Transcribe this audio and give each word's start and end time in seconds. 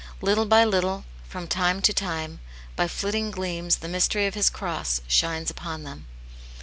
Little 0.19 0.47
by 0.47 0.65
little, 0.65 1.05
from 1.29 1.47
time 1.47 1.79
to 1.83 1.93
time, 1.93 2.39
by 2.75 2.87
flitting 2.87 3.29
gleams 3.29 3.75
the 3.75 3.87
mystery 3.87 4.25
of 4.25 4.33
His 4.33 4.49
cross 4.49 4.99
shines 5.07 5.51
upon 5.51 5.83
them. 5.83 6.07